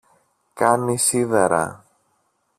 Κάνει 0.53 0.97
σίδερα. 0.97 1.85